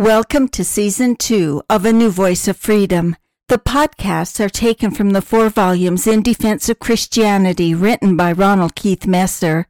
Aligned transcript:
Welcome 0.00 0.48
to 0.52 0.64
season 0.64 1.14
two 1.14 1.62
of 1.68 1.84
A 1.84 1.92
New 1.92 2.08
Voice 2.08 2.48
of 2.48 2.56
Freedom. 2.56 3.16
The 3.48 3.58
podcasts 3.58 4.42
are 4.42 4.48
taken 4.48 4.92
from 4.92 5.10
the 5.10 5.20
four 5.20 5.50
volumes 5.50 6.06
In 6.06 6.22
Defense 6.22 6.70
of 6.70 6.78
Christianity 6.78 7.74
written 7.74 8.16
by 8.16 8.32
Ronald 8.32 8.74
Keith 8.74 9.06
Messer. 9.06 9.66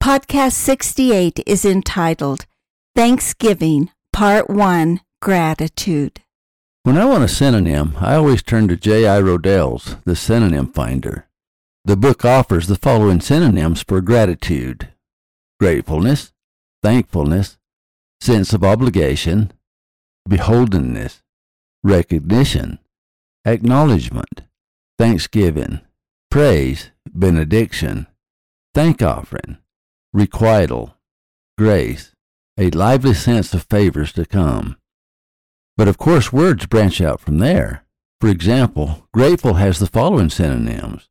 Podcast 0.00 0.52
68 0.52 1.40
is 1.48 1.64
entitled 1.64 2.46
Thanksgiving, 2.94 3.90
Part 4.12 4.48
1 4.48 5.00
Gratitude. 5.20 6.20
When 6.84 6.96
I 6.96 7.04
want 7.04 7.24
a 7.24 7.28
synonym, 7.28 7.96
I 7.98 8.14
always 8.14 8.44
turn 8.44 8.68
to 8.68 8.76
J.I. 8.76 9.20
Rodale's 9.20 9.96
The 10.04 10.14
Synonym 10.14 10.68
Finder. 10.68 11.26
The 11.84 11.96
book 11.96 12.24
offers 12.24 12.68
the 12.68 12.76
following 12.76 13.20
synonyms 13.20 13.82
for 13.82 14.00
gratitude 14.00 14.90
gratefulness, 15.58 16.32
thankfulness, 16.84 17.58
sense 18.20 18.52
of 18.52 18.62
obligation, 18.62 19.52
beholdenness, 20.28 21.22
recognition, 21.82 22.78
acknowledgement, 23.44 24.42
thanksgiving, 24.98 25.80
praise, 26.30 26.90
benediction, 27.06 28.06
thank 28.74 29.02
offering, 29.02 29.58
requital, 30.12 30.94
grace, 31.58 32.12
a 32.58 32.70
lively 32.70 33.14
sense 33.14 33.52
of 33.54 33.64
favors 33.64 34.12
to 34.12 34.24
come. 34.24 34.76
But 35.76 35.88
of 35.88 35.98
course, 35.98 36.32
words 36.32 36.66
branch 36.66 37.00
out 37.00 37.20
from 37.20 37.38
there. 37.38 37.84
For 38.20 38.28
example, 38.28 39.08
grateful 39.12 39.54
has 39.54 39.78
the 39.78 39.86
following 39.86 40.30
synonyms. 40.30 41.08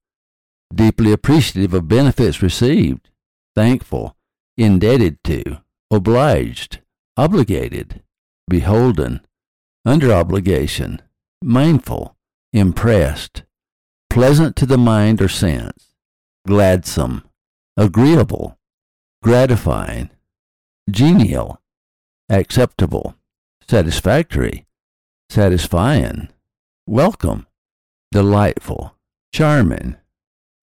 Deeply 0.73 1.11
appreciative 1.11 1.73
of 1.73 1.89
benefits 1.89 2.41
received, 2.41 3.09
thankful, 3.55 4.15
indebted 4.57 5.21
to, 5.25 5.61
obliged, 5.89 6.79
obligated, 7.17 8.01
beholden, 8.49 9.21
under 9.85 10.11
obligation, 10.11 11.01
mindful, 11.41 12.15
impressed, 12.53 13.43
pleasant 14.09 14.55
to 14.57 14.65
the 14.65 14.77
mind 14.77 15.21
or 15.21 15.29
sense, 15.29 15.93
gladsome, 16.47 17.23
agreeable, 17.77 18.57
gratifying, 19.23 20.09
genial, 20.89 21.61
acceptable, 22.29 23.15
satisfactory, 23.67 24.65
satisfying, 25.29 26.27
welcome, 26.87 27.47
delightful, 28.11 28.95
charming, 29.33 29.95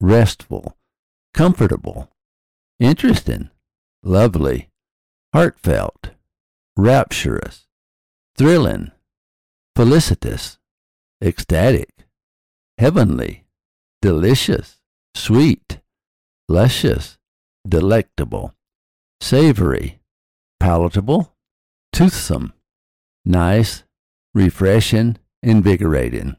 restful, 0.00 0.76
comfortable, 1.32 2.10
interesting, 2.78 3.48
lovely, 4.02 4.68
heartfelt, 5.32 6.10
rapturous, 6.76 7.67
thrilling, 8.38 8.92
felicitous, 9.76 10.58
ecstatic, 11.20 11.90
heavenly, 12.78 13.44
delicious, 14.00 14.78
sweet, 15.16 15.80
luscious, 16.48 17.18
delectable, 17.68 18.54
savory, 19.20 19.98
palatable, 20.60 21.34
toothsome, 21.92 22.52
nice, 23.24 23.82
refreshing, 24.34 25.18
invigorating. 25.42 26.36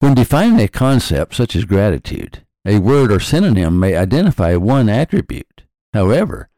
When 0.00 0.14
defining 0.14 0.58
a 0.58 0.66
concept 0.66 1.36
such 1.36 1.54
as 1.54 1.64
gratitude, 1.64 2.44
a 2.66 2.80
word 2.80 3.12
or 3.12 3.20
synonym 3.20 3.78
may 3.78 3.94
identify 3.94 4.56
one 4.56 4.88
attribute. 4.88 5.62
However, 5.92 6.48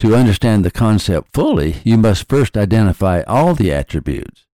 to 0.00 0.14
understand 0.14 0.64
the 0.64 0.70
concept 0.70 1.32
fully, 1.32 1.76
you 1.84 1.96
must 1.96 2.28
first 2.28 2.56
identify 2.56 3.22
all 3.22 3.54
the 3.54 3.72
attributes. 3.72 4.46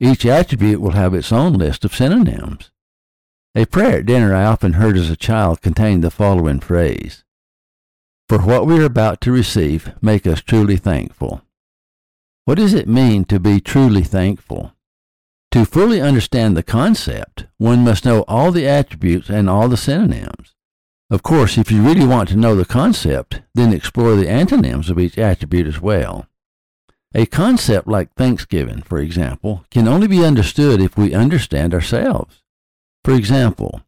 Each 0.00 0.26
attribute 0.26 0.80
will 0.80 0.92
have 0.92 1.14
its 1.14 1.32
own 1.32 1.52
list 1.52 1.84
of 1.84 1.94
synonyms. 1.94 2.70
A 3.54 3.66
prayer 3.66 3.98
at 3.98 4.06
dinner 4.06 4.34
I 4.34 4.44
often 4.44 4.74
heard 4.74 4.96
as 4.96 5.10
a 5.10 5.16
child 5.16 5.60
contained 5.60 6.02
the 6.02 6.10
following 6.10 6.58
phrase 6.58 7.22
For 8.28 8.38
what 8.38 8.66
we 8.66 8.80
are 8.80 8.84
about 8.84 9.20
to 9.20 9.32
receive, 9.32 9.92
make 10.02 10.26
us 10.26 10.40
truly 10.40 10.76
thankful. 10.76 11.42
What 12.44 12.56
does 12.56 12.74
it 12.74 12.88
mean 12.88 13.24
to 13.26 13.38
be 13.38 13.60
truly 13.60 14.02
thankful? 14.02 14.72
To 15.52 15.66
fully 15.66 16.00
understand 16.00 16.56
the 16.56 16.62
concept, 16.62 17.46
one 17.58 17.84
must 17.84 18.04
know 18.04 18.24
all 18.26 18.50
the 18.50 18.66
attributes 18.66 19.28
and 19.28 19.48
all 19.48 19.68
the 19.68 19.76
synonyms. 19.76 20.54
Of 21.12 21.22
course, 21.22 21.58
if 21.58 21.70
you 21.70 21.82
really 21.82 22.06
want 22.06 22.30
to 22.30 22.38
know 22.38 22.56
the 22.56 22.64
concept, 22.64 23.42
then 23.54 23.70
explore 23.70 24.16
the 24.16 24.30
antonyms 24.30 24.88
of 24.88 24.98
each 24.98 25.18
attribute 25.18 25.66
as 25.66 25.78
well. 25.78 26.26
A 27.14 27.26
concept 27.26 27.86
like 27.86 28.14
Thanksgiving, 28.14 28.80
for 28.80 28.98
example, 28.98 29.66
can 29.70 29.86
only 29.86 30.06
be 30.06 30.24
understood 30.24 30.80
if 30.80 30.96
we 30.96 31.12
understand 31.12 31.74
ourselves. 31.74 32.42
For 33.04 33.12
example, 33.12 33.82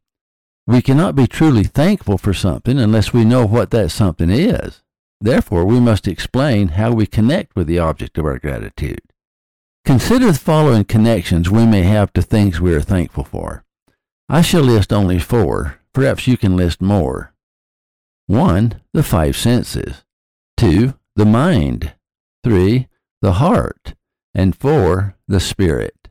we 0.67 0.83
cannot 0.83 1.17
be 1.17 1.27
truly 1.27 1.65
thankful 1.65 2.19
for 2.19 2.35
something 2.35 2.79
unless 2.79 3.15
we 3.15 3.25
know 3.25 3.47
what 3.47 3.71
that 3.71 3.91
something 3.91 4.29
is. 4.29 4.83
Therefore, 5.19 5.65
we 5.65 5.81
must 5.81 6.07
explain 6.07 6.69
how 6.69 6.93
we 6.93 7.07
connect 7.07 7.57
with 7.57 7.69
the 7.69 7.79
object 7.79 8.19
of 8.19 8.27
our 8.27 8.39
gratitude. 8.39 9.01
Consider 9.87 10.27
the 10.31 10.39
following 10.39 10.85
connections 10.85 11.49
we 11.49 11.65
may 11.65 11.85
have 11.85 12.13
to 12.13 12.21
things 12.21 12.61
we 12.61 12.75
are 12.75 12.83
thankful 12.83 13.25
for. 13.25 13.65
I 14.29 14.43
shall 14.43 14.61
list 14.61 14.93
only 14.93 15.19
four. 15.19 15.81
Perhaps 15.95 16.27
you 16.27 16.37
can 16.37 16.57
list 16.57 16.83
more. 16.83 17.33
1. 18.27 18.83
The 18.93 19.03
five 19.03 19.37
senses. 19.37 20.05
2. 20.59 20.95
The 21.17 21.25
mind. 21.25 21.95
3 22.43 22.89
the 23.25 23.33
heart, 23.33 23.95
and 24.35 24.55
four, 24.55 25.17
the 25.27 25.41
spirit. 25.41 26.11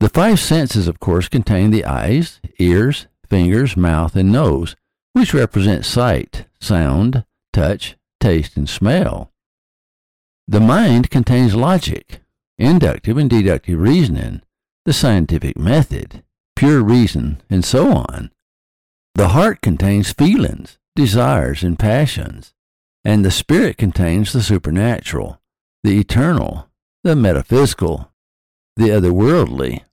The 0.00 0.08
five 0.08 0.40
senses, 0.40 0.88
of 0.88 0.98
course, 0.98 1.28
contain 1.28 1.70
the 1.70 1.84
eyes, 1.84 2.40
ears, 2.58 3.08
fingers, 3.28 3.76
mouth, 3.76 4.16
and 4.16 4.32
nose, 4.32 4.74
which 5.12 5.34
represent 5.34 5.84
sight, 5.84 6.46
sound, 6.62 7.26
touch, 7.52 7.96
taste, 8.20 8.56
and 8.56 8.66
smell. 8.66 9.32
The 10.48 10.60
mind 10.60 11.10
contains 11.10 11.54
logic, 11.54 12.22
inductive 12.56 13.18
and 13.18 13.28
deductive 13.28 13.78
reasoning, 13.78 14.40
the 14.86 14.94
scientific 14.94 15.58
method, 15.58 16.22
pure 16.56 16.82
reason, 16.82 17.42
and 17.50 17.66
so 17.66 17.92
on. 17.92 18.30
The 19.16 19.28
heart 19.28 19.60
contains 19.60 20.12
feelings, 20.12 20.78
desires, 20.96 21.62
and 21.62 21.78
passions, 21.78 22.52
and 23.04 23.24
the 23.24 23.30
spirit 23.30 23.78
contains 23.78 24.32
the 24.32 24.42
supernatural, 24.42 25.40
the 25.84 26.00
eternal, 26.00 26.68
the 27.04 27.14
metaphysical, 27.14 28.10
the 28.76 28.88
otherworldly. 28.88 29.84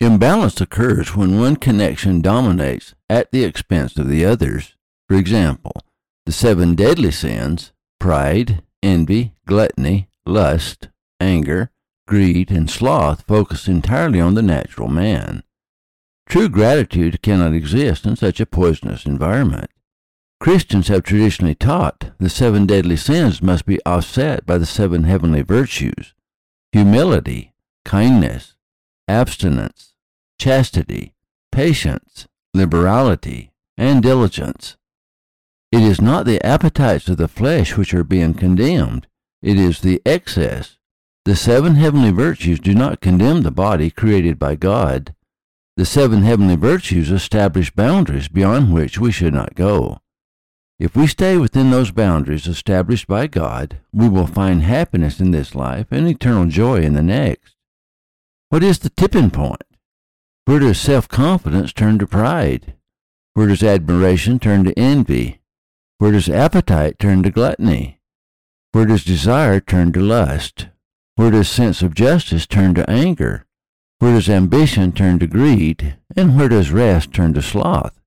Imbalance 0.00 0.60
occurs 0.62 1.14
when 1.14 1.38
one 1.38 1.56
connection 1.56 2.22
dominates 2.22 2.94
at 3.10 3.30
the 3.32 3.44
expense 3.44 3.98
of 3.98 4.08
the 4.08 4.24
others. 4.24 4.76
For 5.08 5.16
example, 5.16 5.72
the 6.24 6.32
seven 6.32 6.74
deadly 6.74 7.10
sins 7.10 7.72
pride, 8.00 8.62
envy, 8.82 9.34
gluttony, 9.46 10.08
lust, 10.24 10.88
anger, 11.20 11.70
greed, 12.06 12.50
and 12.50 12.70
sloth 12.70 13.22
focus 13.26 13.68
entirely 13.68 14.20
on 14.20 14.34
the 14.34 14.42
natural 14.42 14.88
man. 14.88 15.42
True 16.28 16.50
gratitude 16.50 17.22
cannot 17.22 17.54
exist 17.54 18.04
in 18.04 18.14
such 18.14 18.38
a 18.38 18.44
poisonous 18.44 19.06
environment. 19.06 19.70
Christians 20.40 20.88
have 20.88 21.02
traditionally 21.02 21.54
taught 21.54 22.10
the 22.18 22.28
seven 22.28 22.66
deadly 22.66 22.96
sins 22.96 23.40
must 23.40 23.64
be 23.64 23.80
offset 23.86 24.44
by 24.44 24.58
the 24.58 24.66
seven 24.66 25.04
heavenly 25.04 25.40
virtues 25.40 26.14
humility, 26.70 27.54
kindness, 27.86 28.54
abstinence, 29.08 29.94
chastity, 30.38 31.14
patience, 31.50 32.28
liberality, 32.52 33.50
and 33.78 34.02
diligence. 34.02 34.76
It 35.72 35.80
is 35.80 35.98
not 35.98 36.26
the 36.26 36.44
appetites 36.44 37.08
of 37.08 37.16
the 37.16 37.26
flesh 37.26 37.74
which 37.76 37.94
are 37.94 38.04
being 38.04 38.34
condemned, 38.34 39.06
it 39.40 39.58
is 39.58 39.80
the 39.80 40.02
excess. 40.04 40.76
The 41.24 41.36
seven 41.36 41.76
heavenly 41.76 42.10
virtues 42.10 42.60
do 42.60 42.74
not 42.74 43.00
condemn 43.00 43.42
the 43.42 43.50
body 43.50 43.90
created 43.90 44.38
by 44.38 44.56
God. 44.56 45.14
The 45.78 45.86
seven 45.86 46.24
heavenly 46.24 46.56
virtues 46.56 47.12
establish 47.12 47.70
boundaries 47.70 48.26
beyond 48.26 48.74
which 48.74 48.98
we 48.98 49.12
should 49.12 49.32
not 49.32 49.54
go. 49.54 50.00
If 50.80 50.96
we 50.96 51.06
stay 51.06 51.36
within 51.36 51.70
those 51.70 51.92
boundaries 51.92 52.48
established 52.48 53.06
by 53.06 53.28
God, 53.28 53.78
we 53.92 54.08
will 54.08 54.26
find 54.26 54.62
happiness 54.62 55.20
in 55.20 55.30
this 55.30 55.54
life 55.54 55.86
and 55.92 56.08
eternal 56.08 56.46
joy 56.46 56.80
in 56.80 56.94
the 56.94 57.02
next. 57.02 57.54
What 58.48 58.64
is 58.64 58.80
the 58.80 58.90
tipping 58.90 59.30
point? 59.30 59.62
Where 60.46 60.58
does 60.58 60.80
self 60.80 61.06
confidence 61.06 61.72
turn 61.72 62.00
to 62.00 62.08
pride? 62.08 62.74
Where 63.34 63.46
does 63.46 63.62
admiration 63.62 64.40
turn 64.40 64.64
to 64.64 64.76
envy? 64.76 65.42
Where 65.98 66.10
does 66.10 66.28
appetite 66.28 66.98
turn 66.98 67.22
to 67.22 67.30
gluttony? 67.30 68.00
Where 68.72 68.86
does 68.86 69.04
desire 69.04 69.60
turn 69.60 69.92
to 69.92 70.00
lust? 70.00 70.70
Where 71.14 71.30
does 71.30 71.48
sense 71.48 71.82
of 71.82 71.94
justice 71.94 72.48
turn 72.48 72.74
to 72.74 72.90
anger? 72.90 73.46
Where 73.98 74.12
does 74.14 74.28
ambition 74.28 74.92
turn 74.92 75.18
to 75.18 75.26
greed? 75.26 75.96
And 76.16 76.36
where 76.36 76.48
does 76.48 76.70
rest 76.70 77.12
turn 77.12 77.34
to 77.34 77.42
sloth? 77.42 77.98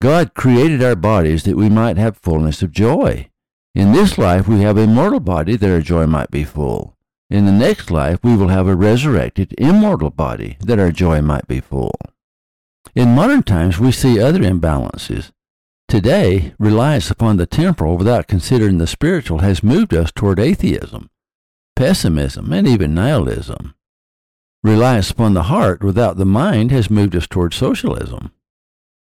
God 0.00 0.34
created 0.34 0.82
our 0.82 0.96
bodies 0.96 1.42
that 1.44 1.56
we 1.56 1.68
might 1.68 1.98
have 1.98 2.16
fullness 2.16 2.62
of 2.62 2.72
joy. 2.72 3.28
In 3.74 3.92
this 3.92 4.16
life 4.16 4.48
we 4.48 4.60
have 4.60 4.78
a 4.78 4.86
mortal 4.86 5.20
body 5.20 5.56
that 5.56 5.70
our 5.70 5.80
joy 5.82 6.06
might 6.06 6.30
be 6.30 6.44
full. 6.44 6.96
In 7.30 7.46
the 7.46 7.52
next 7.52 7.92
life, 7.92 8.18
we 8.24 8.36
will 8.36 8.48
have 8.48 8.66
a 8.66 8.74
resurrected, 8.74 9.54
immortal 9.56 10.10
body 10.10 10.56
that 10.60 10.80
our 10.80 10.90
joy 10.90 11.22
might 11.22 11.46
be 11.46 11.60
full. 11.60 11.94
In 12.96 13.14
modern 13.14 13.44
times, 13.44 13.78
we 13.78 13.92
see 13.92 14.18
other 14.18 14.40
imbalances. 14.40 15.30
Today, 15.86 16.54
reliance 16.58 17.08
upon 17.08 17.36
the 17.36 17.46
temporal 17.46 17.96
without 17.96 18.26
considering 18.26 18.78
the 18.78 18.86
spiritual 18.88 19.38
has 19.38 19.62
moved 19.62 19.94
us 19.94 20.10
toward 20.10 20.40
atheism, 20.40 21.08
pessimism, 21.76 22.52
and 22.52 22.66
even 22.66 22.94
nihilism. 22.94 23.74
Reliance 24.62 25.10
upon 25.10 25.34
the 25.34 25.44
heart 25.44 25.82
without 25.82 26.16
the 26.16 26.26
mind 26.26 26.70
has 26.70 26.90
moved 26.90 27.16
us 27.16 27.26
toward 27.26 27.54
socialism. 27.54 28.30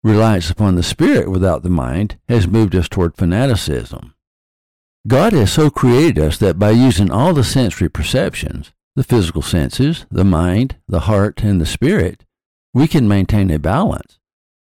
Reliance 0.03 0.51
upon 0.51 0.75
the 0.75 0.83
spirit 0.83 1.31
without 1.31 1.63
the 1.63 1.71
mind 1.71 2.19
has 2.29 2.49
moved 2.49 2.75
us 2.75 2.89
toward 2.89 3.17
fanaticism. 3.17 4.15
God 5.07 5.33
has 5.33 5.53
so 5.53 5.71
created 5.71 6.19
us 6.19 6.39
that 6.39 6.59
by 6.59 6.71
using 6.71 7.11
all 7.11 7.35
the 7.35 7.45
sensory 7.45 7.89
perceptions, 7.89 8.73
the 8.97 9.05
physical 9.05 9.43
senses, 9.43 10.07
the 10.11 10.25
mind, 10.25 10.77
the 10.89 11.01
heart, 11.01 11.43
and 11.43 11.61
the 11.61 11.67
spirit, 11.67 12.25
we 12.73 12.89
can 12.89 13.07
maintain 13.07 13.51
a 13.51 13.59
balance 13.59 14.19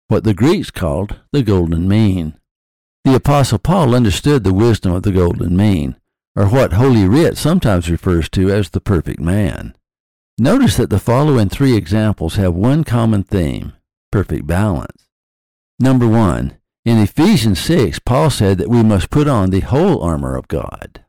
what 0.09 0.25
the 0.25 0.35
Greeks 0.35 0.71
called 0.71 1.17
the 1.33 1.43
golden 1.43 1.89
mean. 1.89 2.39
The 3.05 3.17
Apostle 3.17 3.59
Paul 3.59 3.95
understood 3.95 4.45
the 4.45 4.55
wisdom 4.55 4.93
of 4.93 5.03
the 5.03 5.13
golden 5.13 5.57
mean, 5.57 5.97
or 6.37 6.47
what 6.47 6.75
Holy 6.75 7.09
Writ 7.09 7.37
sometimes 7.37 7.91
refers 7.91 8.29
to 8.31 8.51
as 8.51 8.71
the 8.71 8.81
perfect 8.81 9.19
man. 9.19 9.75
Notice 10.39 10.77
that 10.79 10.91
the 10.91 10.99
following 10.99 11.49
three 11.49 11.77
examples 11.77 12.35
have 12.35 12.55
one 12.55 12.83
common 12.83 13.23
theme 13.23 13.75
perfect 14.11 14.47
balance. 14.47 15.07
Number 15.79 16.09
one, 16.09 16.57
in 16.85 16.99
Ephesians 16.99 17.61
6, 17.61 18.01
Paul 18.01 18.31
said 18.31 18.59
that 18.59 18.69
we 18.69 18.83
must 18.83 19.11
put 19.11 19.29
on 19.29 19.51
the 19.51 19.61
whole 19.61 20.03
armor 20.03 20.37
of 20.37 20.49
God. 20.49 21.05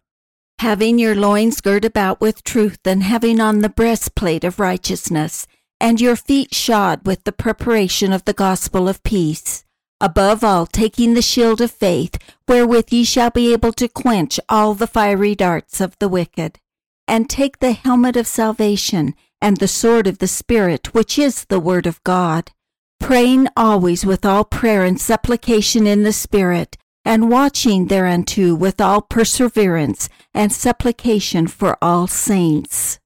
Having 0.59 0.99
your 0.99 1.15
loins 1.15 1.59
girt 1.59 1.85
about 1.85 2.21
with 2.21 2.43
truth, 2.43 2.79
and 2.85 3.03
having 3.03 3.39
on 3.39 3.59
the 3.59 3.69
breastplate 3.69 4.43
of 4.43 4.59
righteousness, 4.59 5.47
and 5.79 5.99
your 5.99 6.15
feet 6.15 6.53
shod 6.53 7.05
with 7.05 7.23
the 7.23 7.31
preparation 7.31 8.13
of 8.13 8.25
the 8.25 8.33
gospel 8.33 8.87
of 8.87 9.03
peace. 9.03 9.65
Above 9.99 10.43
all, 10.43 10.65
taking 10.65 11.13
the 11.13 11.21
shield 11.21 11.61
of 11.61 11.71
faith, 11.71 12.17
wherewith 12.47 12.91
ye 12.91 13.03
shall 13.03 13.31
be 13.31 13.53
able 13.53 13.73
to 13.73 13.87
quench 13.87 14.39
all 14.49 14.75
the 14.75 14.87
fiery 14.87 15.33
darts 15.35 15.81
of 15.81 15.97
the 15.99 16.09
wicked. 16.09 16.59
And 17.07 17.29
take 17.29 17.59
the 17.59 17.73
helmet 17.73 18.15
of 18.15 18.27
salvation, 18.27 19.13
and 19.41 19.57
the 19.57 19.67
sword 19.67 20.07
of 20.07 20.17
the 20.17 20.27
Spirit, 20.27 20.93
which 20.93 21.19
is 21.19 21.45
the 21.45 21.59
word 21.59 21.85
of 21.85 22.03
God. 22.03 22.51
Praying 22.99 23.47
always 23.55 24.05
with 24.05 24.25
all 24.25 24.43
prayer 24.43 24.83
and 24.83 24.99
supplication 24.99 25.85
in 25.85 26.03
the 26.03 26.13
Spirit, 26.13 26.77
and 27.03 27.29
watching 27.29 27.87
thereunto 27.87 28.55
with 28.55 28.81
all 28.81 29.01
perseverance 29.01 30.09
and 30.33 30.51
supplication 30.51 31.45
for 31.45 31.77
all 31.81 32.07
saints. 32.07 32.99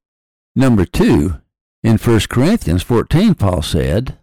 Number 0.56 0.86
two, 0.86 1.36
in 1.84 1.98
1 1.98 2.20
Corinthians 2.30 2.84
14, 2.84 3.36
Paul 3.36 3.62
said, 3.62 4.18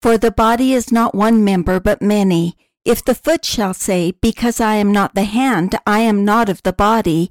For 0.00 0.16
the 0.16 0.30
body 0.30 0.72
is 0.72 0.92
not 0.92 1.14
one 1.14 1.44
member, 1.44 1.80
but 1.80 2.00
many. 2.00 2.56
If 2.84 3.04
the 3.04 3.14
foot 3.14 3.44
shall 3.44 3.74
say, 3.74 4.12
Because 4.20 4.60
I 4.60 4.76
am 4.76 4.92
not 4.92 5.14
the 5.14 5.24
hand, 5.24 5.76
I 5.86 6.00
am 6.00 6.24
not 6.24 6.48
of 6.48 6.62
the 6.62 6.72
body, 6.72 7.30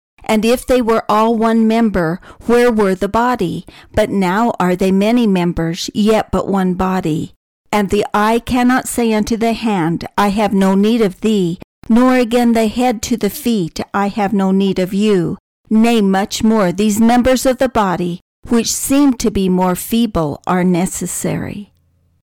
And 0.31 0.45
if 0.45 0.65
they 0.65 0.81
were 0.81 1.03
all 1.09 1.35
one 1.35 1.67
member, 1.67 2.21
where 2.45 2.71
were 2.71 2.95
the 2.95 3.09
body? 3.09 3.65
But 3.93 4.09
now 4.09 4.53
are 4.61 4.77
they 4.77 4.89
many 4.89 5.27
members, 5.27 5.89
yet 5.93 6.31
but 6.31 6.47
one 6.47 6.75
body. 6.75 7.33
And 7.69 7.89
the 7.89 8.05
eye 8.13 8.39
cannot 8.39 8.87
say 8.87 9.11
unto 9.11 9.35
the 9.35 9.51
hand, 9.51 10.07
I 10.17 10.29
have 10.29 10.53
no 10.53 10.73
need 10.73 11.01
of 11.01 11.19
thee, 11.19 11.59
nor 11.89 12.15
again 12.15 12.53
the 12.53 12.67
head 12.67 13.01
to 13.01 13.17
the 13.17 13.29
feet, 13.29 13.81
I 13.93 14.07
have 14.07 14.31
no 14.31 14.51
need 14.51 14.79
of 14.79 14.93
you. 14.93 15.37
Nay, 15.69 15.99
much 15.99 16.45
more, 16.45 16.71
these 16.71 17.01
members 17.01 17.45
of 17.45 17.57
the 17.57 17.67
body, 17.67 18.21
which 18.47 18.71
seem 18.71 19.15
to 19.15 19.31
be 19.31 19.49
more 19.49 19.75
feeble, 19.75 20.41
are 20.47 20.63
necessary. 20.63 21.73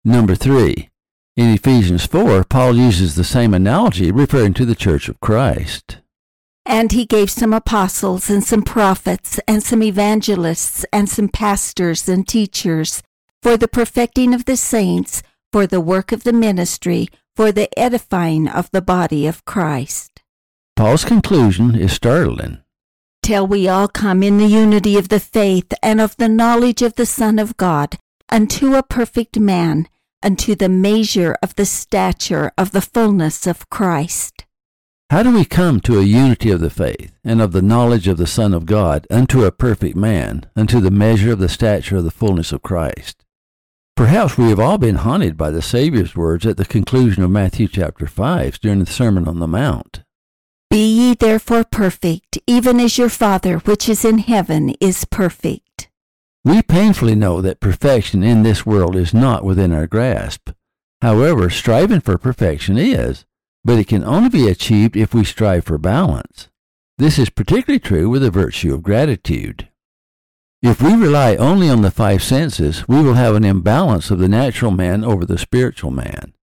Number 0.04 0.34
three, 0.34 0.88
in 1.36 1.54
Ephesians 1.54 2.04
4, 2.06 2.42
Paul 2.42 2.74
uses 2.74 3.14
the 3.14 3.22
same 3.22 3.54
analogy 3.54 4.10
referring 4.10 4.54
to 4.54 4.64
the 4.64 4.74
church 4.74 5.08
of 5.08 5.20
Christ. 5.20 5.98
And 6.64 6.92
he 6.92 7.04
gave 7.04 7.30
some 7.30 7.52
apostles 7.52 8.30
and 8.30 8.44
some 8.44 8.62
prophets 8.62 9.40
and 9.48 9.62
some 9.62 9.82
evangelists 9.82 10.84
and 10.92 11.08
some 11.08 11.28
pastors 11.28 12.08
and 12.08 12.26
teachers 12.26 13.02
for 13.42 13.56
the 13.56 13.68
perfecting 13.68 14.32
of 14.32 14.44
the 14.44 14.56
saints, 14.56 15.22
for 15.52 15.66
the 15.66 15.80
work 15.80 16.12
of 16.12 16.22
the 16.22 16.32
ministry, 16.32 17.08
for 17.34 17.50
the 17.50 17.68
edifying 17.78 18.48
of 18.48 18.70
the 18.70 18.82
body 18.82 19.26
of 19.26 19.44
Christ. 19.44 20.22
Paul's 20.76 21.04
conclusion 21.04 21.74
is 21.74 21.92
startling. 21.92 22.58
Till 23.22 23.46
we 23.46 23.68
all 23.68 23.88
come 23.88 24.22
in 24.22 24.38
the 24.38 24.46
unity 24.46 24.96
of 24.96 25.08
the 25.08 25.20
faith 25.20 25.72
and 25.82 26.00
of 26.00 26.16
the 26.16 26.28
knowledge 26.28 26.82
of 26.82 26.94
the 26.94 27.06
Son 27.06 27.38
of 27.38 27.56
God 27.56 27.98
unto 28.28 28.74
a 28.74 28.82
perfect 28.82 29.38
man 29.38 29.88
unto 30.22 30.54
the 30.54 30.68
measure 30.68 31.36
of 31.42 31.54
the 31.56 31.66
stature 31.66 32.52
of 32.56 32.72
the 32.72 32.80
fullness 32.80 33.46
of 33.46 33.68
Christ. 33.68 34.44
How 35.12 35.22
do 35.22 35.30
we 35.30 35.44
come 35.44 35.78
to 35.80 35.98
a 35.98 36.04
unity 36.04 36.50
of 36.50 36.60
the 36.60 36.70
faith 36.70 37.12
and 37.22 37.42
of 37.42 37.52
the 37.52 37.60
knowledge 37.60 38.08
of 38.08 38.16
the 38.16 38.26
Son 38.26 38.54
of 38.54 38.64
God 38.64 39.06
unto 39.10 39.44
a 39.44 39.52
perfect 39.52 39.94
man, 39.94 40.46
unto 40.56 40.80
the 40.80 40.90
measure 40.90 41.30
of 41.32 41.38
the 41.38 41.50
stature 41.50 41.98
of 41.98 42.04
the 42.04 42.10
fullness 42.10 42.50
of 42.50 42.62
Christ? 42.62 43.22
Perhaps 43.94 44.38
we 44.38 44.48
have 44.48 44.58
all 44.58 44.78
been 44.78 44.94
haunted 44.94 45.36
by 45.36 45.50
the 45.50 45.60
Saviour's 45.60 46.16
words 46.16 46.46
at 46.46 46.56
the 46.56 46.64
conclusion 46.64 47.22
of 47.22 47.30
Matthew 47.30 47.68
chapter 47.68 48.06
5 48.06 48.58
during 48.60 48.78
the 48.78 48.86
Sermon 48.86 49.28
on 49.28 49.38
the 49.38 49.46
Mount. 49.46 50.02
Be 50.70 50.82
ye 50.82 51.14
therefore 51.14 51.64
perfect, 51.64 52.38
even 52.46 52.80
as 52.80 52.96
your 52.96 53.10
Father 53.10 53.58
which 53.58 53.90
is 53.90 54.06
in 54.06 54.16
heaven 54.16 54.70
is 54.80 55.04
perfect. 55.04 55.90
We 56.42 56.62
painfully 56.62 57.16
know 57.16 57.42
that 57.42 57.60
perfection 57.60 58.22
in 58.22 58.44
this 58.44 58.64
world 58.64 58.96
is 58.96 59.12
not 59.12 59.44
within 59.44 59.74
our 59.74 59.86
grasp. 59.86 60.48
However, 61.02 61.50
striving 61.50 62.00
for 62.00 62.16
perfection 62.16 62.78
is, 62.78 63.26
but 63.64 63.78
it 63.78 63.86
can 63.86 64.04
only 64.04 64.28
be 64.28 64.48
achieved 64.48 64.96
if 64.96 65.14
we 65.14 65.24
strive 65.24 65.64
for 65.64 65.78
balance. 65.78 66.48
This 66.98 67.18
is 67.18 67.30
particularly 67.30 67.80
true 67.80 68.08
with 68.08 68.22
the 68.22 68.30
virtue 68.30 68.74
of 68.74 68.82
gratitude. 68.82 69.68
If 70.62 70.80
we 70.80 70.94
rely 70.94 71.36
only 71.36 71.68
on 71.68 71.82
the 71.82 71.90
five 71.90 72.22
senses, 72.22 72.86
we 72.86 73.02
will 73.02 73.14
have 73.14 73.34
an 73.34 73.44
imbalance 73.44 74.10
of 74.10 74.20
the 74.20 74.28
natural 74.28 74.70
man 74.70 75.04
over 75.04 75.24
the 75.24 75.38
spiritual 75.38 75.90
man. 75.90 76.34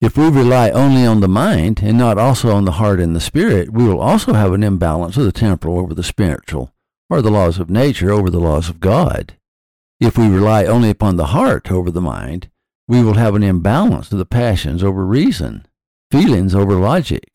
If 0.00 0.16
we 0.16 0.28
rely 0.28 0.70
only 0.70 1.06
on 1.06 1.20
the 1.20 1.28
mind 1.28 1.80
and 1.80 1.96
not 1.96 2.18
also 2.18 2.50
on 2.52 2.64
the 2.64 2.72
heart 2.72 2.98
and 2.98 3.14
the 3.14 3.20
spirit, 3.20 3.72
we 3.72 3.84
will 3.84 4.00
also 4.00 4.32
have 4.32 4.52
an 4.52 4.64
imbalance 4.64 5.16
of 5.16 5.24
the 5.24 5.30
temporal 5.30 5.78
over 5.78 5.94
the 5.94 6.02
spiritual, 6.02 6.72
or 7.08 7.22
the 7.22 7.30
laws 7.30 7.60
of 7.60 7.70
nature 7.70 8.10
over 8.10 8.28
the 8.28 8.40
laws 8.40 8.68
of 8.68 8.80
God. 8.80 9.36
If 10.00 10.18
we 10.18 10.26
rely 10.26 10.64
only 10.64 10.90
upon 10.90 11.16
the 11.16 11.26
heart 11.26 11.70
over 11.70 11.92
the 11.92 12.00
mind, 12.00 12.50
we 12.88 13.04
will 13.04 13.14
have 13.14 13.36
an 13.36 13.44
imbalance 13.44 14.10
of 14.10 14.18
the 14.18 14.26
passions 14.26 14.82
over 14.82 15.06
reason, 15.06 15.64
feelings 16.12 16.54
over 16.54 16.74
logic. 16.74 17.32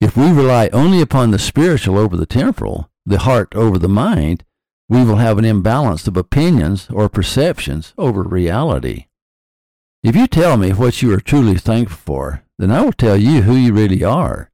If 0.00 0.16
we 0.16 0.30
rely 0.30 0.68
only 0.72 1.00
upon 1.00 1.32
the 1.32 1.38
spiritual 1.40 1.98
over 1.98 2.16
the 2.16 2.26
temporal, 2.26 2.88
the 3.04 3.18
heart 3.18 3.56
over 3.56 3.76
the 3.76 3.88
mind, 3.88 4.44
we 4.88 5.02
will 5.02 5.16
have 5.16 5.36
an 5.36 5.44
imbalance 5.44 6.06
of 6.06 6.16
opinions 6.16 6.86
or 6.90 7.08
perceptions 7.08 7.94
over 7.98 8.22
reality. 8.22 9.06
If 10.04 10.14
you 10.14 10.28
tell 10.28 10.56
me 10.56 10.70
what 10.70 11.02
you 11.02 11.12
are 11.12 11.20
truly 11.20 11.56
thankful 11.56 11.96
for, 11.96 12.44
then 12.56 12.70
I 12.70 12.82
will 12.82 12.92
tell 12.92 13.16
you 13.16 13.42
who 13.42 13.56
you 13.56 13.72
really 13.72 14.04
are. 14.04 14.52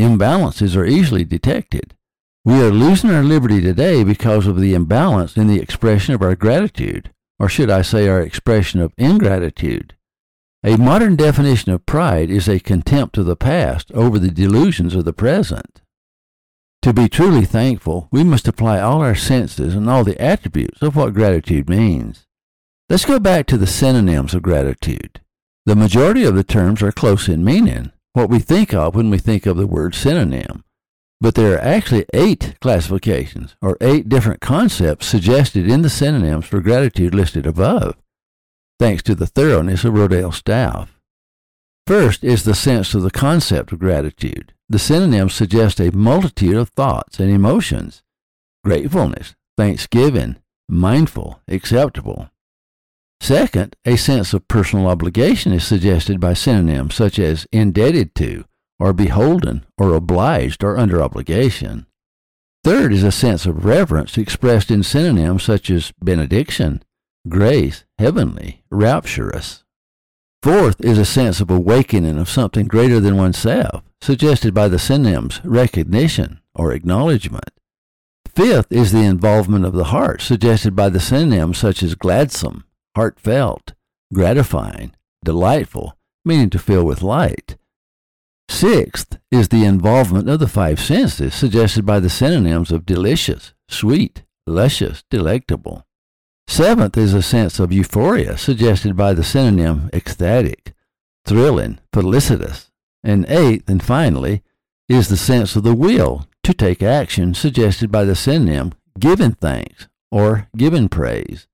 Imbalances 0.00 0.76
are 0.76 0.86
easily 0.86 1.24
detected. 1.24 1.96
We 2.44 2.62
are 2.62 2.70
losing 2.70 3.10
our 3.10 3.24
liberty 3.24 3.60
today 3.60 4.04
because 4.04 4.46
of 4.46 4.60
the 4.60 4.72
imbalance 4.72 5.36
in 5.36 5.48
the 5.48 5.60
expression 5.60 6.14
of 6.14 6.22
our 6.22 6.36
gratitude, 6.36 7.10
or 7.40 7.48
should 7.48 7.70
I 7.70 7.82
say 7.82 8.06
our 8.06 8.20
expression 8.20 8.80
of 8.80 8.94
ingratitude. 8.96 9.96
A 10.66 10.78
modern 10.78 11.14
definition 11.14 11.72
of 11.72 11.84
pride 11.84 12.30
is 12.30 12.48
a 12.48 12.58
contempt 12.58 13.18
of 13.18 13.26
the 13.26 13.36
past 13.36 13.92
over 13.92 14.18
the 14.18 14.30
delusions 14.30 14.94
of 14.94 15.04
the 15.04 15.12
present. 15.12 15.82
To 16.80 16.94
be 16.94 17.06
truly 17.06 17.44
thankful, 17.44 18.08
we 18.10 18.24
must 18.24 18.48
apply 18.48 18.80
all 18.80 19.02
our 19.02 19.14
senses 19.14 19.74
and 19.74 19.90
all 19.90 20.04
the 20.04 20.18
attributes 20.18 20.80
of 20.80 20.96
what 20.96 21.12
gratitude 21.12 21.68
means. 21.68 22.24
Let's 22.88 23.04
go 23.04 23.18
back 23.18 23.44
to 23.48 23.58
the 23.58 23.66
synonyms 23.66 24.32
of 24.32 24.42
gratitude. 24.42 25.20
The 25.66 25.76
majority 25.76 26.24
of 26.24 26.34
the 26.34 26.44
terms 26.44 26.80
are 26.82 26.92
close 26.92 27.28
in 27.28 27.44
meaning, 27.44 27.92
what 28.14 28.30
we 28.30 28.38
think 28.38 28.72
of 28.72 28.94
when 28.94 29.10
we 29.10 29.18
think 29.18 29.44
of 29.44 29.58
the 29.58 29.66
word 29.66 29.94
synonym. 29.94 30.64
But 31.20 31.34
there 31.34 31.52
are 31.54 31.60
actually 31.60 32.06
eight 32.14 32.54
classifications, 32.62 33.54
or 33.60 33.76
eight 33.82 34.08
different 34.08 34.40
concepts 34.40 35.06
suggested 35.08 35.68
in 35.68 35.82
the 35.82 35.90
synonyms 35.90 36.46
for 36.46 36.62
gratitude 36.62 37.14
listed 37.14 37.44
above. 37.44 37.96
Thanks 38.78 39.02
to 39.04 39.14
the 39.14 39.26
thoroughness 39.26 39.84
of 39.84 39.94
Rodale's 39.94 40.36
staff. 40.36 40.98
First 41.86 42.24
is 42.24 42.44
the 42.44 42.54
sense 42.54 42.94
of 42.94 43.02
the 43.02 43.10
concept 43.10 43.72
of 43.72 43.78
gratitude. 43.78 44.54
The 44.68 44.78
synonyms 44.78 45.34
suggest 45.34 45.80
a 45.80 45.94
multitude 45.94 46.56
of 46.56 46.70
thoughts 46.70 47.20
and 47.20 47.30
emotions 47.30 48.02
gratefulness, 48.64 49.34
thanksgiving, 49.58 50.36
mindful, 50.68 51.40
acceptable. 51.46 52.30
Second, 53.20 53.76
a 53.84 53.96
sense 53.96 54.32
of 54.32 54.48
personal 54.48 54.86
obligation 54.86 55.52
is 55.52 55.66
suggested 55.66 56.18
by 56.18 56.32
synonyms 56.32 56.94
such 56.94 57.18
as 57.18 57.46
indebted 57.52 58.14
to, 58.14 58.44
or 58.78 58.92
beholden, 58.92 59.64
or 59.76 59.94
obliged, 59.94 60.64
or 60.64 60.78
under 60.78 61.02
obligation. 61.02 61.86
Third 62.64 62.92
is 62.94 63.02
a 63.02 63.12
sense 63.12 63.44
of 63.44 63.66
reverence 63.66 64.16
expressed 64.16 64.70
in 64.70 64.82
synonyms 64.82 65.42
such 65.42 65.70
as 65.70 65.92
benediction, 66.02 66.82
grace, 67.28 67.84
heavenly, 67.98 68.62
rapturous. 68.70 69.64
Fourth 70.42 70.80
is 70.80 70.98
a 70.98 71.04
sense 71.04 71.40
of 71.40 71.50
awakening 71.50 72.18
of 72.18 72.28
something 72.28 72.66
greater 72.66 73.00
than 73.00 73.16
oneself, 73.16 73.82
suggested 74.00 74.52
by 74.52 74.68
the 74.68 74.78
synonyms 74.78 75.40
recognition 75.44 76.40
or 76.54 76.72
acknowledgement. 76.72 77.50
Fifth 78.34 78.70
is 78.70 78.92
the 78.92 79.04
involvement 79.04 79.64
of 79.64 79.72
the 79.72 79.84
heart, 79.84 80.20
suggested 80.20 80.76
by 80.76 80.88
the 80.88 81.00
synonyms 81.00 81.58
such 81.58 81.82
as 81.82 81.94
gladsome, 81.94 82.64
heartfelt, 82.94 83.72
gratifying, 84.12 84.94
delightful, 85.24 85.96
meaning 86.24 86.50
to 86.50 86.58
fill 86.58 86.84
with 86.84 87.02
light, 87.02 87.56
Sixth 88.48 89.18
is 89.30 89.48
the 89.48 89.64
involvement 89.64 90.28
of 90.28 90.38
the 90.38 90.48
five 90.48 90.78
senses, 90.78 91.34
suggested 91.34 91.84
by 91.84 91.98
the 92.00 92.10
synonyms 92.10 92.70
of 92.70 92.86
delicious, 92.86 93.52
sweet, 93.68 94.22
luscious, 94.46 95.02
delectable. 95.10 95.86
Seventh 96.46 96.96
is 96.96 97.14
a 97.14 97.22
sense 97.22 97.58
of 97.58 97.72
euphoria, 97.72 98.36
suggested 98.38 98.96
by 98.96 99.14
the 99.14 99.24
synonym 99.24 99.90
ecstatic, 99.92 100.72
thrilling, 101.24 101.78
felicitous. 101.92 102.70
And 103.02 103.26
eighth, 103.28 103.68
and 103.68 103.82
finally, 103.82 104.42
is 104.88 105.08
the 105.08 105.16
sense 105.16 105.56
of 105.56 105.62
the 105.62 105.74
will 105.74 106.26
to 106.42 106.54
take 106.54 106.82
action, 106.82 107.34
suggested 107.34 107.90
by 107.90 108.04
the 108.04 108.14
synonym 108.14 108.72
given 108.98 109.32
thanks 109.32 109.88
or 110.10 110.48
given 110.56 110.88
praise. 110.88 111.46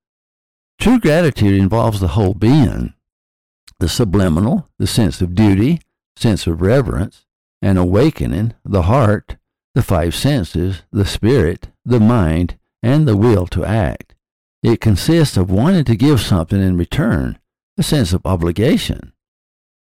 True 0.79 0.99
gratitude 0.99 1.59
involves 1.59 2.01
the 2.01 2.09
whole 2.09 2.35
being, 2.35 2.95
the 3.79 3.89
subliminal, 3.89 4.69
the 4.79 4.87
sense 4.87 5.21
of 5.21 5.35
duty, 5.35 5.81
sense 6.17 6.47
of 6.47 6.61
reverence, 6.61 7.27
and 7.63 7.79
awakening 7.79 8.55
the 8.65 8.83
heart, 8.83 9.37
the 9.75 9.83
five 9.83 10.15
senses, 10.15 10.83
the 10.93 11.05
spirit, 11.07 11.69
the 11.85 12.01
mind, 12.01 12.59
and 12.83 13.07
the 13.07 13.17
will 13.17 13.47
to 13.47 13.65
act. 13.65 14.15
It 14.63 14.81
consists 14.81 15.37
of 15.37 15.51
wanting 15.51 15.85
to 15.85 15.97
give 15.97 16.21
something 16.21 16.61
in 16.61 16.77
return, 16.77 17.39
a 17.79 17.83
sense 17.83 18.13
of 18.13 18.27
obligation. 18.27 19.13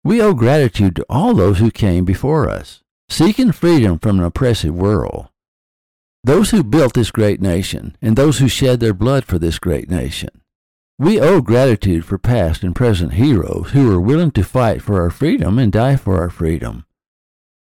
We 0.04 0.22
owe 0.22 0.34
gratitude 0.34 0.96
to 0.98 1.06
all 1.10 1.34
those 1.34 1.58
who 1.58 1.72
came 1.72 2.06
before 2.06 2.48
us, 2.48 2.84
seeking 3.10 3.52
freedom 3.52 3.98
from 3.98 4.20
an 4.20 4.26
oppressive 4.26 4.76
world. 4.76 5.30
Those 6.24 6.52
who 6.52 6.64
built 6.64 6.94
this 6.94 7.12
great 7.12 7.42
nation, 7.42 7.98
and 8.02 8.16
those 8.16 8.40
who 8.40 8.48
shed 8.48 8.80
their 8.80 8.94
blood 8.94 9.26
for 9.26 9.40
this 9.40 9.58
great 9.58 9.90
nation. 9.90 10.30
We 11.00 11.20
owe 11.20 11.42
gratitude 11.42 12.06
for 12.06 12.18
past 12.18 12.62
and 12.62 12.76
present 12.76 13.14
heroes 13.14 13.72
who 13.72 13.88
were 13.88 14.02
willing 14.02 14.32
to 14.32 14.44
fight 14.44 14.82
for 14.82 15.02
our 15.02 15.10
freedom 15.10 15.58
and 15.58 15.72
die 15.72 15.96
for 15.96 16.20
our 16.20 16.30
freedom. 16.30 16.86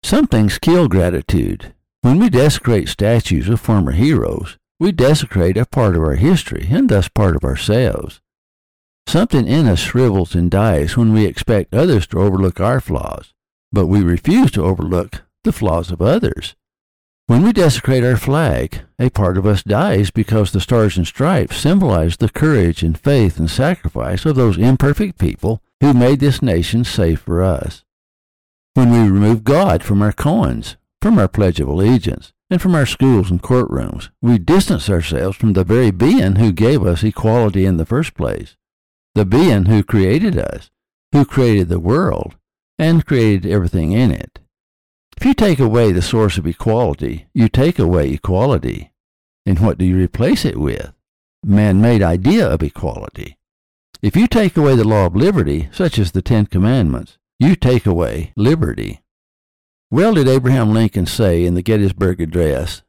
Some 0.04 0.26
things 0.26 0.58
kill 0.58 0.86
gratitude. 0.86 1.74
When 2.02 2.18
we 2.18 2.28
desecrate 2.28 2.88
statues 2.88 3.48
of 3.48 3.60
former 3.60 3.92
heroes, 3.92 4.58
we 4.82 4.90
desecrate 4.90 5.56
a 5.56 5.64
part 5.64 5.94
of 5.94 6.02
our 6.02 6.16
history 6.16 6.66
and 6.68 6.88
thus 6.88 7.08
part 7.08 7.36
of 7.36 7.44
ourselves. 7.44 8.20
Something 9.06 9.46
in 9.46 9.68
us 9.68 9.78
shrivels 9.78 10.34
and 10.34 10.50
dies 10.50 10.96
when 10.96 11.12
we 11.12 11.24
expect 11.24 11.72
others 11.72 12.04
to 12.08 12.18
overlook 12.18 12.58
our 12.58 12.80
flaws, 12.80 13.32
but 13.70 13.86
we 13.86 14.02
refuse 14.02 14.50
to 14.52 14.64
overlook 14.64 15.22
the 15.44 15.52
flaws 15.52 15.92
of 15.92 16.02
others. 16.02 16.56
When 17.28 17.44
we 17.44 17.52
desecrate 17.52 18.02
our 18.02 18.16
flag, 18.16 18.80
a 18.98 19.08
part 19.08 19.38
of 19.38 19.46
us 19.46 19.62
dies 19.62 20.10
because 20.10 20.50
the 20.50 20.60
stars 20.60 20.96
and 20.96 21.06
stripes 21.06 21.58
symbolize 21.58 22.16
the 22.16 22.28
courage 22.28 22.82
and 22.82 22.98
faith 22.98 23.38
and 23.38 23.48
sacrifice 23.48 24.26
of 24.26 24.34
those 24.34 24.58
imperfect 24.58 25.16
people 25.16 25.62
who 25.80 25.94
made 25.94 26.18
this 26.18 26.42
nation 26.42 26.82
safe 26.82 27.20
for 27.20 27.40
us. 27.40 27.84
When 28.74 28.90
we 28.90 28.98
remove 28.98 29.44
God 29.44 29.84
from 29.84 30.02
our 30.02 30.12
coins, 30.12 30.76
from 31.00 31.20
our 31.20 31.28
Pledge 31.28 31.60
of 31.60 31.68
Allegiance, 31.68 32.32
and 32.52 32.60
from 32.60 32.74
our 32.74 32.84
schools 32.84 33.30
and 33.30 33.42
courtrooms, 33.42 34.10
we 34.20 34.38
distance 34.38 34.90
ourselves 34.90 35.38
from 35.38 35.54
the 35.54 35.64
very 35.64 35.90
being 35.90 36.36
who 36.36 36.52
gave 36.52 36.84
us 36.84 37.02
equality 37.02 37.64
in 37.64 37.78
the 37.78 37.86
first 37.86 38.14
place, 38.14 38.56
the 39.14 39.24
being 39.24 39.64
who 39.64 39.82
created 39.82 40.36
us, 40.36 40.70
who 41.12 41.24
created 41.24 41.70
the 41.70 41.80
world, 41.80 42.36
and 42.78 43.06
created 43.06 43.50
everything 43.50 43.92
in 43.92 44.10
it. 44.10 44.38
If 45.16 45.24
you 45.24 45.34
take 45.34 45.60
away 45.60 45.92
the 45.92 46.02
source 46.02 46.36
of 46.36 46.46
equality, 46.46 47.26
you 47.32 47.48
take 47.48 47.78
away 47.78 48.10
equality. 48.10 48.92
And 49.46 49.58
what 49.58 49.78
do 49.78 49.84
you 49.84 49.96
replace 49.96 50.44
it 50.44 50.58
with? 50.58 50.92
Man-made 51.42 52.02
idea 52.02 52.46
of 52.46 52.62
equality. 52.62 53.38
If 54.02 54.14
you 54.14 54.26
take 54.26 54.56
away 54.56 54.76
the 54.76 54.86
law 54.86 55.06
of 55.06 55.16
liberty, 55.16 55.68
such 55.72 55.98
as 55.98 56.12
the 56.12 56.22
Ten 56.22 56.46
Commandments, 56.46 57.18
you 57.38 57.56
take 57.56 57.86
away 57.86 58.32
liberty. 58.36 59.01
Well 59.92 60.14
did 60.14 60.26
Abraham 60.26 60.72
Lincoln 60.72 61.04
say 61.04 61.44
in 61.44 61.52
the 61.52 61.60
Gettysburg 61.60 62.18
Address, 62.22 62.82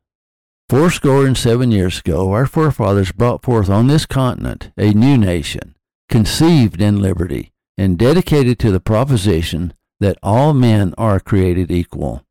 Fourscore 0.70 1.28
and 1.28 1.38
seven 1.38 1.70
years 1.70 2.00
ago, 2.00 2.32
our 2.32 2.46
forefathers 2.46 3.12
brought 3.12 3.44
forth 3.44 3.70
on 3.70 3.88
this 3.88 4.06
continent 4.06 4.72
a 4.78 4.94
new 4.94 5.18
nation, 5.18 5.76
conceived 6.08 6.82
in 6.82 7.02
liberty, 7.02 7.52
and 7.78 8.00
dedicated 8.00 8.58
to 8.60 8.72
the 8.72 8.80
proposition 8.80 9.74
that 10.00 10.18
all 10.24 10.54
men 10.54 10.94
are 10.98 11.20
created 11.20 11.70
equal. 11.70 12.24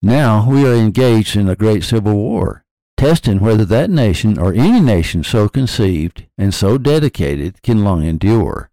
Now 0.00 0.48
we 0.48 0.66
are 0.66 0.74
engaged 0.74 1.36
in 1.36 1.50
a 1.50 1.54
great 1.54 1.84
civil 1.84 2.14
war, 2.14 2.64
testing 2.96 3.38
whether 3.38 3.66
that 3.66 3.90
nation 3.90 4.38
or 4.38 4.54
any 4.54 4.80
nation 4.80 5.24
so 5.24 5.46
conceived 5.46 6.24
and 6.38 6.54
so 6.54 6.78
dedicated 6.78 7.60
can 7.60 7.84
long 7.84 8.02
endure. 8.02 8.70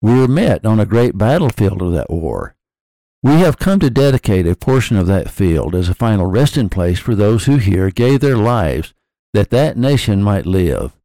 We 0.00 0.12
are 0.12 0.26
met 0.26 0.64
on 0.64 0.80
a 0.80 0.86
great 0.86 1.18
battlefield 1.18 1.82
of 1.82 1.92
that 1.92 2.08
war. 2.08 2.55
We 3.22 3.32
have 3.40 3.58
come 3.58 3.80
to 3.80 3.90
dedicate 3.90 4.46
a 4.46 4.54
portion 4.54 4.96
of 4.96 5.06
that 5.06 5.30
field 5.30 5.74
as 5.74 5.88
a 5.88 5.94
final 5.94 6.26
resting 6.26 6.68
place 6.68 6.98
for 6.98 7.14
those 7.14 7.46
who 7.46 7.56
here 7.56 7.90
gave 7.90 8.20
their 8.20 8.36
lives 8.36 8.94
that 9.32 9.50
that 9.50 9.76
nation 9.76 10.22
might 10.22 10.46
live. 10.46 10.96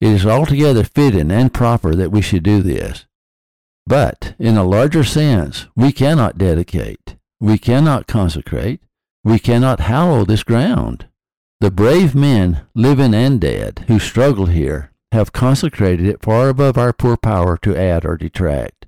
It 0.00 0.08
is 0.08 0.26
altogether 0.26 0.84
fitting 0.84 1.30
and 1.30 1.52
proper 1.52 1.94
that 1.94 2.10
we 2.10 2.20
should 2.20 2.42
do 2.42 2.62
this. 2.62 3.06
But 3.86 4.34
in 4.38 4.56
a 4.56 4.64
larger 4.64 5.04
sense, 5.04 5.66
we 5.76 5.92
cannot 5.92 6.38
dedicate, 6.38 7.16
we 7.40 7.58
cannot 7.58 8.06
consecrate, 8.06 8.80
we 9.22 9.38
cannot 9.38 9.80
hallow 9.80 10.24
this 10.24 10.42
ground. 10.42 11.06
The 11.60 11.70
brave 11.70 12.14
men, 12.14 12.62
living 12.74 13.14
and 13.14 13.40
dead, 13.40 13.84
who 13.86 13.98
struggled 13.98 14.50
here, 14.50 14.90
have 15.12 15.32
consecrated 15.32 16.06
it 16.06 16.22
far 16.22 16.48
above 16.48 16.76
our 16.76 16.92
poor 16.92 17.16
power 17.16 17.56
to 17.58 17.76
add 17.76 18.04
or 18.04 18.16
detract. 18.16 18.86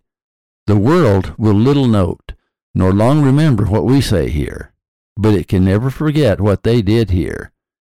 The 0.66 0.76
world 0.76 1.34
will 1.38 1.54
little 1.54 1.86
note, 1.86 2.32
nor 2.78 2.92
long 2.92 3.20
remember 3.20 3.64
what 3.64 3.84
we 3.84 4.00
say 4.00 4.30
here, 4.30 4.72
but 5.16 5.34
it 5.34 5.48
can 5.48 5.64
never 5.64 5.90
forget 5.90 6.40
what 6.40 6.62
they 6.62 6.80
did 6.80 7.10
here. 7.10 7.50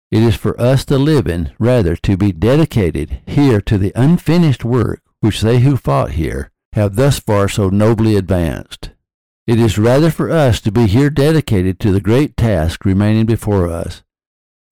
It 0.09 0.23
is 0.23 0.37
for 0.37 0.59
us 0.59 0.85
the 0.85 0.97
living 0.97 1.51
rather 1.59 1.97
to 1.97 2.15
be 2.15 2.31
dedicated 2.31 3.19
here 3.27 3.59
to 3.59 3.77
the 3.77 3.91
unfinished 3.95 4.63
work 4.63 5.01
which 5.19 5.41
they 5.41 5.59
who 5.59 5.75
fought 5.75 6.11
here 6.11 6.51
have 6.71 6.95
thus 6.95 7.19
far 7.19 7.49
so 7.49 7.67
nobly 7.67 8.15
advanced. 8.15 8.91
It 9.45 9.59
is 9.59 9.77
rather 9.77 10.09
for 10.09 10.31
us 10.31 10.61
to 10.61 10.71
be 10.71 10.87
here 10.87 11.09
dedicated 11.09 11.81
to 11.81 11.91
the 11.91 11.99
great 11.99 12.37
task 12.37 12.85
remaining 12.85 13.25
before 13.25 13.67
us, 13.67 14.03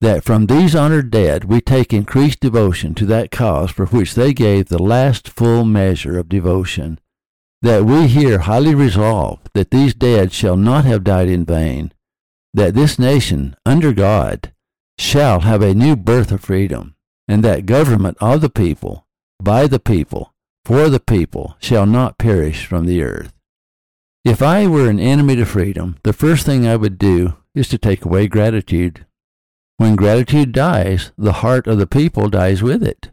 that 0.00 0.24
from 0.24 0.46
these 0.46 0.74
honored 0.74 1.10
dead 1.10 1.44
we 1.44 1.60
take 1.60 1.92
increased 1.92 2.40
devotion 2.40 2.94
to 2.94 3.04
that 3.06 3.30
cause 3.30 3.70
for 3.70 3.84
which 3.86 4.14
they 4.14 4.32
gave 4.32 4.68
the 4.68 4.82
last 4.82 5.28
full 5.28 5.66
measure 5.66 6.18
of 6.18 6.30
devotion, 6.30 6.98
that 7.66 7.84
we 7.84 8.06
here 8.06 8.38
highly 8.38 8.76
resolve 8.76 9.40
that 9.52 9.72
these 9.72 9.92
dead 9.92 10.32
shall 10.32 10.56
not 10.56 10.84
have 10.84 11.02
died 11.02 11.28
in 11.28 11.44
vain, 11.44 11.92
that 12.54 12.74
this 12.74 12.96
nation, 12.96 13.56
under 13.66 13.92
God, 13.92 14.52
shall 15.00 15.40
have 15.40 15.62
a 15.62 15.74
new 15.74 15.96
birth 15.96 16.30
of 16.30 16.40
freedom, 16.40 16.94
and 17.26 17.42
that 17.42 17.66
government 17.66 18.16
of 18.20 18.40
the 18.40 18.48
people, 18.48 19.04
by 19.42 19.66
the 19.66 19.80
people, 19.80 20.32
for 20.64 20.88
the 20.88 21.00
people 21.00 21.56
shall 21.58 21.86
not 21.86 22.18
perish 22.18 22.66
from 22.66 22.86
the 22.86 23.02
earth. 23.02 23.32
If 24.24 24.42
I 24.42 24.68
were 24.68 24.88
an 24.88 25.00
enemy 25.00 25.34
to 25.34 25.44
freedom, 25.44 25.96
the 26.04 26.12
first 26.12 26.46
thing 26.46 26.68
I 26.68 26.76
would 26.76 26.98
do 26.98 27.34
is 27.52 27.66
to 27.70 27.78
take 27.78 28.04
away 28.04 28.28
gratitude. 28.28 29.06
When 29.76 29.96
gratitude 29.96 30.52
dies, 30.52 31.10
the 31.18 31.42
heart 31.42 31.66
of 31.66 31.78
the 31.78 31.88
people 31.88 32.28
dies 32.28 32.62
with 32.62 32.84
it. 32.84 33.10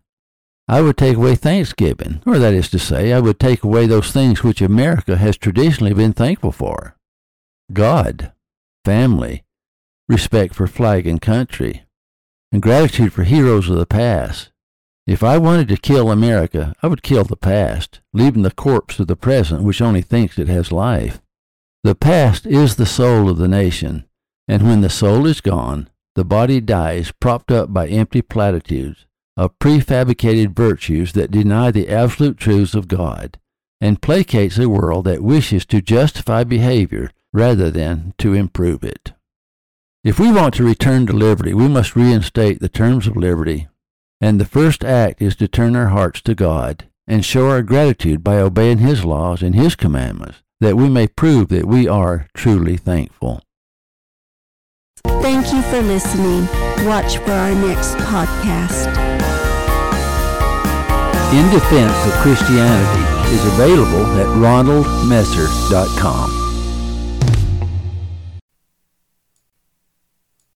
I 0.67 0.81
would 0.81 0.95
take 0.95 1.17
away 1.17 1.35
thanksgiving, 1.35 2.21
or 2.25 2.39
that 2.39 2.53
is 2.53 2.69
to 2.69 2.79
say, 2.79 3.11
I 3.11 3.19
would 3.19 3.39
take 3.39 3.63
away 3.63 3.85
those 3.85 4.11
things 4.11 4.43
which 4.43 4.61
America 4.61 5.17
has 5.17 5.37
traditionally 5.37 5.93
been 5.93 6.13
thankful 6.13 6.53
for. 6.53 6.95
God, 7.73 8.31
family, 8.85 9.43
respect 10.07 10.55
for 10.55 10.67
flag 10.67 11.05
and 11.05 11.21
country, 11.21 11.83
and 12.51 12.61
gratitude 12.61 13.11
for 13.11 13.23
heroes 13.23 13.69
of 13.69 13.77
the 13.77 13.85
past, 13.85 14.51
If 15.05 15.21
I 15.21 15.37
wanted 15.37 15.67
to 15.67 15.75
kill 15.75 16.09
America, 16.09 16.73
I 16.81 16.87
would 16.87 17.03
kill 17.03 17.25
the 17.25 17.35
past, 17.35 17.99
leaving 18.13 18.43
the 18.43 18.51
corpse 18.51 18.99
of 18.99 19.07
the 19.07 19.17
present 19.17 19.63
which 19.63 19.81
only 19.81 20.01
thinks 20.01 20.39
it 20.39 20.47
has 20.47 20.71
life. 20.71 21.21
The 21.83 21.95
past 21.95 22.45
is 22.45 22.77
the 22.77 22.85
soul 22.85 23.29
of 23.29 23.37
the 23.37 23.49
nation, 23.49 24.05
and 24.47 24.63
when 24.63 24.79
the 24.79 24.89
soul 24.89 25.25
is 25.25 25.41
gone, 25.41 25.89
the 26.15 26.23
body 26.23 26.61
dies 26.61 27.11
propped 27.19 27.51
up 27.51 27.73
by 27.73 27.87
empty 27.89 28.21
platitudes 28.21 29.05
of 29.35 29.57
prefabricated 29.59 30.55
virtues 30.55 31.13
that 31.13 31.31
deny 31.31 31.71
the 31.71 31.89
absolute 31.89 32.37
truths 32.37 32.75
of 32.75 32.87
God, 32.87 33.39
and 33.81 34.01
placates 34.01 34.63
a 34.63 34.69
world 34.69 35.05
that 35.05 35.23
wishes 35.23 35.65
to 35.65 35.81
justify 35.81 36.43
behavior 36.43 37.09
rather 37.31 37.71
than 37.71 38.13
to 38.17 38.33
improve 38.33 38.83
it. 38.83 39.13
If 40.03 40.19
we 40.19 40.31
want 40.31 40.53
to 40.55 40.63
return 40.63 41.07
to 41.07 41.13
liberty, 41.13 41.53
we 41.53 41.67
must 41.67 41.95
reinstate 41.95 42.59
the 42.59 42.69
terms 42.69 43.07
of 43.07 43.15
liberty 43.15 43.67
and 44.23 44.39
the 44.39 44.45
first 44.45 44.85
act 44.85 45.21
is 45.21 45.35
to 45.35 45.49
turn 45.49 45.75
our 45.75 45.89
hearts 45.89 46.21
to 46.21 46.33
God 46.33 46.87
and 47.05 47.25
show 47.25 47.49
our 47.49 47.61
gratitude 47.61 48.23
by 48.23 48.37
obeying 48.37 48.77
His 48.77 49.03
laws 49.03 49.43
and 49.43 49.53
His 49.53 49.75
commandments, 49.75 50.41
that 50.61 50.77
we 50.77 50.87
may 50.87 51.07
prove 51.07 51.49
that 51.49 51.65
we 51.65 51.89
are 51.89 52.27
truly 52.33 52.77
thankful. 52.77 53.41
Thank 55.23 55.53
you 55.53 55.61
for 55.61 55.81
listening. 55.81 56.45
Watch 56.85 57.17
for 57.19 57.31
our 57.31 57.55
next 57.55 57.95
podcast. 57.95 58.87
In 61.33 61.49
Defense 61.49 61.95
of 62.05 62.11
Christianity 62.21 63.03
is 63.33 63.45
available 63.53 64.05
at 64.19 64.27
ronaldmesser.com. 64.27 66.52